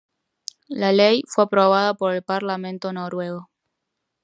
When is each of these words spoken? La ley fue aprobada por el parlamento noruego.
La 0.69 0.91
ley 0.93 1.21
fue 1.27 1.43
aprobada 1.43 1.93
por 1.93 2.15
el 2.15 2.23
parlamento 2.23 2.91
noruego. 2.91 3.51